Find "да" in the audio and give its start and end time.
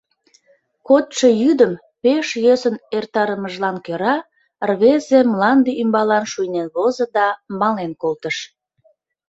7.15-7.27